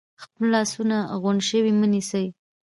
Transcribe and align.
خپل 0.23 0.43
لاسونه 0.53 0.97
غونډ 1.21 1.41
شوي 1.49 1.71
مه 1.79 1.87
نیسئ، 1.93 2.25